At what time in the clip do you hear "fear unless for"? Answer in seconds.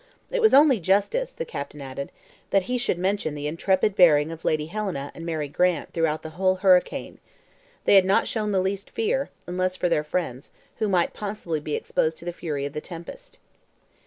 8.89-9.89